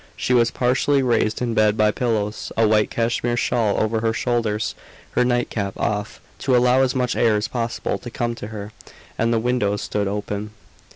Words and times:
She 0.15 0.33
was 0.33 0.49
partially 0.49 1.03
raised 1.03 1.43
in 1.43 1.53
bed 1.53 1.77
by 1.77 1.91
pillows, 1.91 2.51
a 2.57 2.67
white 2.67 2.89
Cashmere 2.89 3.37
shawl 3.37 3.79
over 3.79 3.99
her 3.99 4.13
shoulders, 4.13 4.73
her 5.11 5.23
nightcap 5.23 5.77
off, 5.77 6.19
to 6.39 6.55
allow 6.57 6.81
as 6.81 6.95
much 6.95 7.15
air 7.15 7.35
as 7.35 7.47
possible 7.47 7.99
to 7.99 8.09
come 8.09 8.33
to 8.33 8.47
her, 8.47 8.71
and 9.19 9.31
the 9.31 9.37
windows 9.37 9.83
stood 9.83 10.07
open. 10.07 10.53